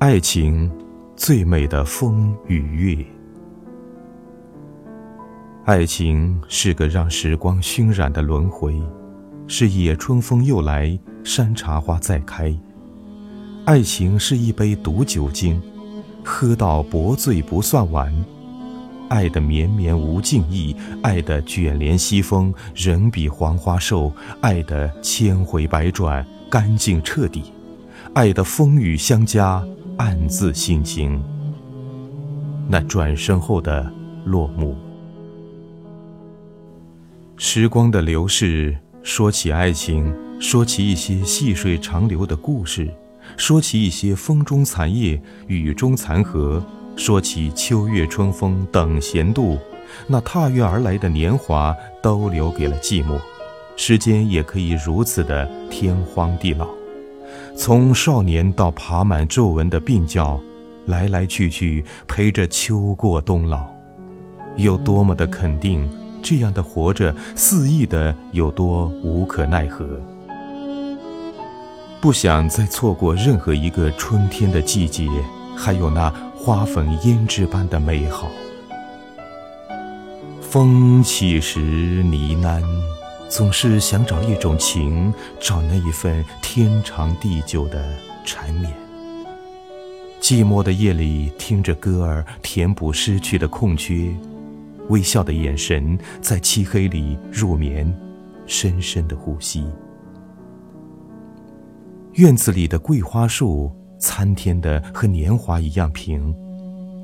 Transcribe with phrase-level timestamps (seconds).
[0.00, 0.70] 爱情
[1.14, 3.04] 最美的风与月。
[5.66, 8.74] 爱情是个让时光熏染的轮回，
[9.46, 12.50] 是野春风又来，山茶花再开。
[13.66, 15.60] 爱情是一杯毒酒精，
[16.24, 18.10] 喝到薄醉不算晚。
[19.10, 24.10] 爱的绵绵无尽意，爱的卷帘西风，人比黄花瘦。
[24.40, 27.52] 爱的千回百转，干净彻底。
[28.14, 29.62] 爱的风雨相加，
[30.00, 31.22] 暗自心惊。
[32.66, 33.92] 那转身后的
[34.24, 34.74] 落幕。
[37.36, 42.88] 时光的流逝，说起爱情，说起一些细水长流的故事，
[43.36, 46.64] 说起一些风中残叶，雨中残荷，
[46.96, 49.58] 说起秋月春风等闲度，
[50.06, 53.20] 那踏月而来的年华，都留给了寂寞。
[53.76, 56.66] 时间也可以如此的天荒地老，
[57.62, 60.40] 从少年到爬满皱纹的鬓角，
[60.86, 63.66] 来来去去，陪着秋过冬老，
[64.56, 65.86] 有多么的肯定。
[66.22, 69.86] 这样的活着，肆意的有多无可奈何？
[72.00, 75.06] 不想再错过任何一个春天的季节，
[75.54, 78.30] 还有那花粉胭脂般的美好。
[80.40, 82.62] 风起时呢喃，
[83.30, 87.94] 总是想找一种情，找那一份天长地久的
[88.26, 88.74] 缠绵。
[90.20, 94.12] 寂寞的夜里，听着歌儿，填补失去的空缺。
[94.88, 97.90] 微笑的眼神，在漆黑里入眠，
[98.46, 99.64] 深深的呼吸。
[102.14, 103.70] 院子里的桂花树，
[104.00, 106.34] 参天的和年华一样平，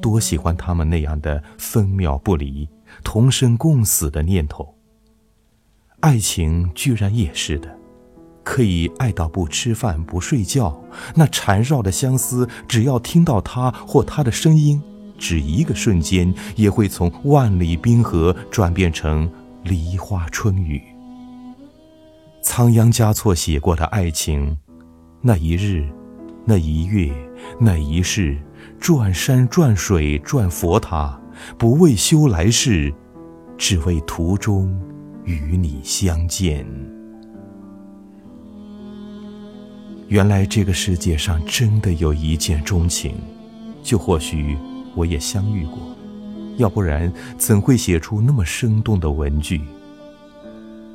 [0.00, 2.66] 多喜欢他们那样的分秒不离、
[3.02, 4.73] 同生共死的念头。
[6.04, 7.78] 爱情居然也是的，
[8.42, 10.78] 可以爱到不吃饭不睡觉，
[11.14, 14.82] 那缠绕的相思，只要听到他或他的声音。
[15.16, 19.26] 只一个瞬间，也会从万里冰河转变成
[19.62, 20.82] 梨花春雨。
[22.42, 24.58] 仓央嘉措写过的爱情，
[25.22, 25.88] 那一日，
[26.44, 27.10] 那一月，
[27.58, 28.36] 那一世，
[28.78, 31.18] 转山转水转佛塔，
[31.56, 32.92] 不为修来世，
[33.56, 34.78] 只为途中
[35.24, 36.66] 与你相见。
[40.08, 43.14] 原来这个世界上真的有一见钟情，
[43.82, 44.56] 就或许。
[44.96, 45.78] 我也相遇过，
[46.56, 49.60] 要不然怎会写出那么生动的文句？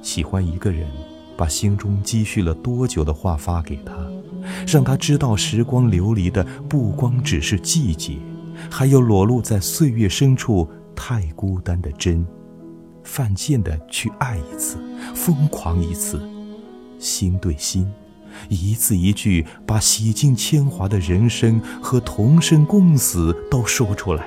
[0.00, 0.88] 喜欢一个人，
[1.36, 3.92] 把心中积蓄了多久的话发给他，
[4.66, 8.16] 让他知道时光流离的不光只是季节，
[8.70, 10.66] 还有裸露在岁月深处
[10.96, 12.24] 太孤单的真。
[13.04, 14.76] 犯贱的去爱一次，
[15.14, 16.20] 疯狂一次，
[16.98, 17.90] 心对心。
[18.48, 24.26] 一字一句把洗尽铅华的人生和同生共死都说出来，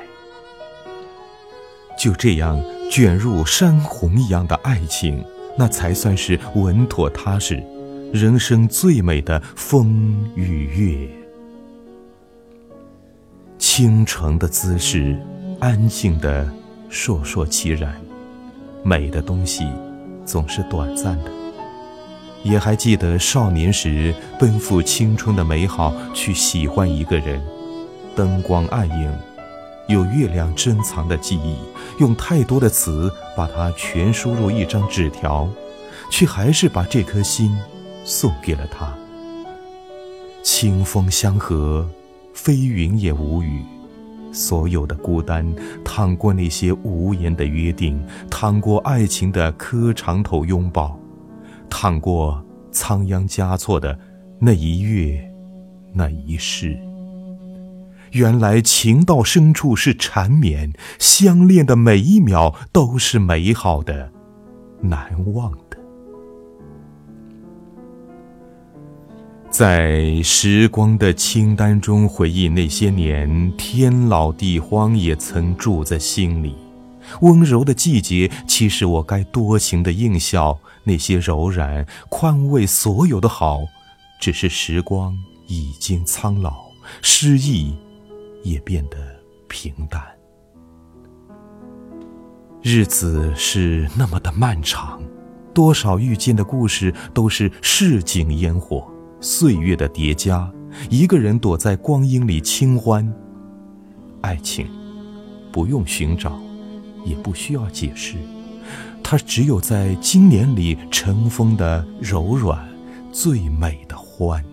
[1.97, 5.25] 就这样卷入山洪一样的爱情，
[5.57, 7.63] 那才算是稳妥踏实，
[8.13, 11.09] 人生最美的风与月。
[13.57, 15.19] 倾城的姿势，
[15.59, 16.47] 安静的
[16.91, 17.99] 烁烁其然，
[18.87, 19.67] 美的东西
[20.27, 21.31] 总是短暂的。
[22.43, 27.41] 也还记得少年时奔赴青春的美好，去喜欢一个人，
[28.15, 29.11] 灯光暗影，
[29.87, 31.57] 有月亮珍藏的记忆，
[31.99, 35.49] 用太多的词把它全输入一张纸条，
[36.11, 37.57] 却还是把这颗心
[38.03, 38.93] 送给了他。
[40.43, 41.89] 清风相和，
[42.35, 43.65] 飞云也无语，
[44.35, 50.99] 所有的孤单，淌过那些无言的约定，淌过爱情的磕长头拥抱。
[51.69, 53.97] 淌过仓央嘉措的
[54.37, 55.31] 那一月，
[55.93, 56.77] 那一世。
[58.11, 64.11] 原来情到深处是缠绵，相恋的每一秒都是美好的、
[64.81, 65.51] 难忘
[69.57, 76.57] 在时光的清单中回忆那些年，天老地荒也曾住在心里。
[77.21, 80.59] 温柔的季节，其实我该多情的应笑。
[80.83, 83.61] 那些柔软、宽慰，所有的好，
[84.19, 86.65] 只是时光已经苍老，
[87.01, 87.73] 诗意
[88.43, 88.97] 也变得
[89.47, 90.03] 平淡。
[92.61, 95.01] 日子是那么的漫长，
[95.53, 98.85] 多少遇见的故事都是市井烟火，
[99.25, 100.47] 岁月的叠加。
[100.91, 103.11] 一个人躲在光阴里清欢，
[104.21, 104.67] 爱情
[105.51, 106.39] 不用寻找。
[107.03, 108.15] 也不需要解释，
[109.03, 112.67] 它只有在今年里尘封的柔软，
[113.11, 114.43] 最美的欢。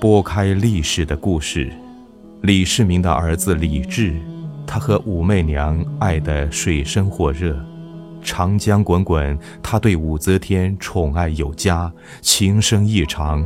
[0.00, 1.70] 拨开历史的故事，
[2.40, 4.18] 李世民的儿子李治，
[4.66, 7.62] 他和武媚娘爱得水深火热，
[8.30, 11.90] 长江滚滚，他对武则天宠爱有加，
[12.20, 13.42] 情深意长。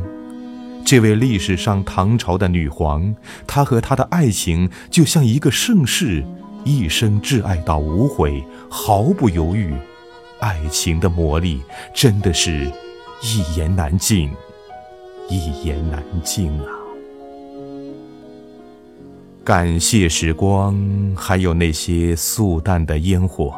[0.85, 3.15] 这位历史上唐朝的女皇，
[3.47, 6.21] 她和他的爱情就像一个盛世，
[6.65, 9.73] 一生挚爱到无悔，毫不犹豫。
[10.41, 11.61] 爱情的魔力
[11.93, 12.69] 真的是
[13.21, 14.29] 一言难尽。
[15.29, 16.67] 一言难尽啊！
[19.45, 20.75] 感谢时光，
[21.15, 23.53] 还有那些素淡的烟火；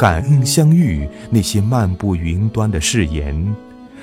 [0.00, 3.54] 感恩相遇，那些漫步云端的誓言，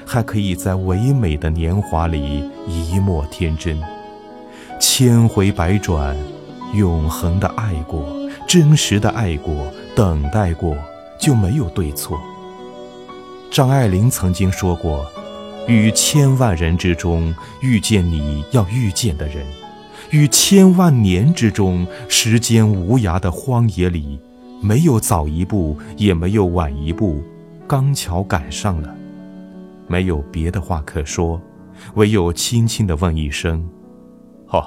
[0.06, 3.76] 还可以在唯美的年华里一抹天真。
[4.80, 6.16] 千回百转，
[6.76, 8.06] 永恒的爱过，
[8.48, 10.78] 真实的爱过，等待过，
[11.20, 12.16] 就没有对错。
[13.50, 15.04] 张爱玲曾经说过。
[15.68, 19.44] 于千万人之中遇见你要遇见的人，
[20.12, 24.20] 于千万年之中时间无涯的荒野里，
[24.62, 27.22] 没有早一步，也没有晚一步，
[27.68, 28.96] 刚巧赶上了。
[29.88, 31.42] 没有别的话可说，
[31.96, 33.68] 唯有轻轻地问一声
[34.50, 34.64] ：“哦，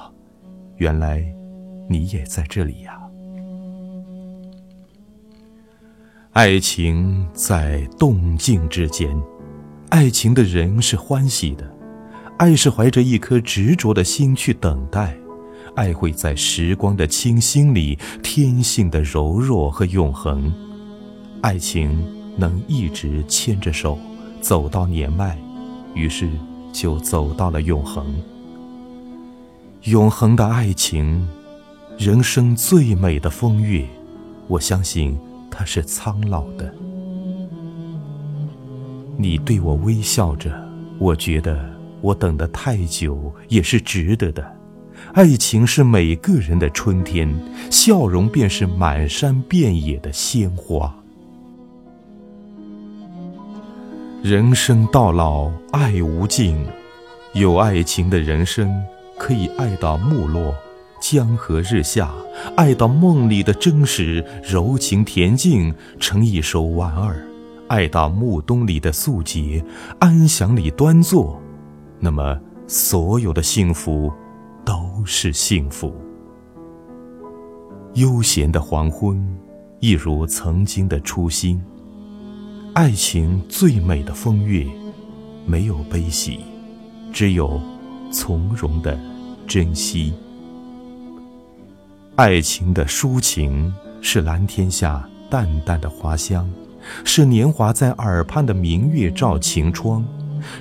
[0.77, 1.23] 原来
[1.89, 2.99] 你也在这里呀。”
[6.33, 9.11] 爱情在动静之间。
[9.89, 11.69] 爱情的人是欢喜的，
[12.39, 15.17] 爱是怀着一颗执着的心去等待，
[15.75, 20.53] 爱会在时光的清新里，天性的柔弱和永恒。
[21.41, 22.05] 爱情
[22.37, 23.99] 能一直牵着手
[24.41, 25.39] 走到年迈，
[25.95, 26.29] 于是
[26.73, 28.05] 就走到了永恒。
[29.85, 31.27] 永恒的爱情，
[31.99, 33.87] 人生最美的风月，
[34.49, 35.19] 我相信
[35.51, 36.75] 它是苍老的。
[39.17, 40.53] 你对我微笑着，
[40.99, 41.59] 我觉得
[42.03, 44.60] 我等得太久也是值得的。
[45.13, 47.29] 爱情是每个人的春天，
[47.69, 50.95] 笑容便是满山遍野的鲜花。
[54.23, 56.65] 人生到老，爱无尽，
[57.33, 58.73] 有爱情的人生
[59.19, 60.55] 可以爱到木落，
[61.01, 62.13] 江河日下，
[62.55, 67.27] 爱到梦里的真实，柔情恬静，成一首婉儿。
[67.67, 69.65] 爱到暮冬里的素洁，
[69.99, 71.41] 安详里端坐，
[71.99, 74.13] 那么所有的幸福
[74.71, 75.93] 都是幸福。
[77.95, 79.21] 悠闲的黄昏，
[79.81, 81.61] 一如曾经的初心。
[82.73, 84.65] 爱情最美的风月，
[85.45, 86.39] 没有悲喜，
[87.13, 87.61] 只有
[88.13, 88.97] 从容的
[89.45, 90.15] 珍惜。
[92.15, 96.49] 爱情的抒情，是蓝天下淡淡的花香。
[97.05, 100.07] 是年华在耳畔的明月照晴窗，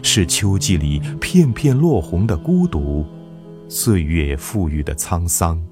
[0.02, 3.06] 是秋季里片片落红的孤独，
[3.70, 5.64] 岁月赋予的沧桑，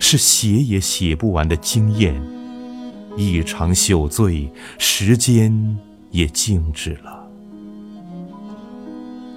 [0.00, 2.20] 是写也写不完的惊艳。
[3.16, 5.78] 一场酒醉，时间
[6.10, 7.26] 也静止了。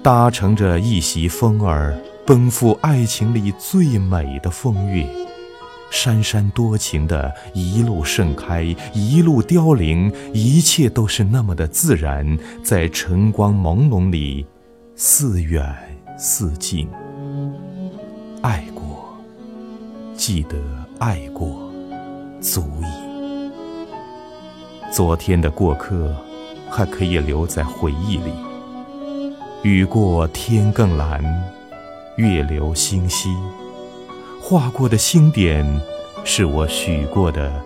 [0.02, 1.96] 搭乘着一袭风儿，
[2.26, 5.06] 奔赴爱情里最美的风月。
[5.90, 14.44] 姗姗多情的一路盛开，一路凋零，一切都是那么的自然，在晨光朦胧里，
[14.96, 15.64] 似远
[16.18, 16.88] 似近。
[20.26, 20.56] 记得
[20.98, 21.70] 爱过，
[22.40, 23.50] 足矣。
[24.90, 26.16] 昨天的过客，
[26.70, 28.32] 还可以留在回忆里。
[29.62, 31.22] 雨过天更蓝，
[32.16, 33.28] 月留星稀。
[34.40, 35.62] 画过的星点，
[36.24, 37.62] 是我许过的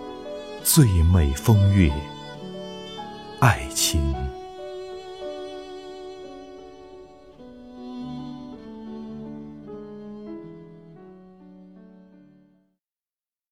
[0.61, 1.89] 最美风月。
[3.39, 4.13] 爱情。